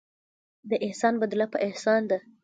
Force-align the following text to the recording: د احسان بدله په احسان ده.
د 0.69 0.71
احسان 0.85 1.13
بدله 1.21 1.45
په 1.53 1.57
احسان 1.67 2.01
ده. 2.09 2.17